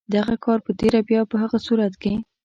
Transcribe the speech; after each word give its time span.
دغه 0.15 0.35
کار 0.45 0.59
په 0.65 0.71
تېره 0.79 0.99
بیا 1.07 1.21
په 1.31 1.35
هغه 1.43 1.57
صورت 1.67 1.93
کې. 2.01 2.13